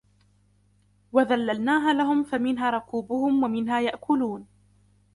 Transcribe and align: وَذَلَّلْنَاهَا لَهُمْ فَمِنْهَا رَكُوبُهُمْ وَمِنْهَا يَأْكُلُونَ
وَذَلَّلْنَاهَا 1.11 1.93
لَهُمْ 1.93 2.23
فَمِنْهَا 2.23 2.69
رَكُوبُهُمْ 2.69 3.43
وَمِنْهَا 3.43 3.81
يَأْكُلُونَ 3.81 4.47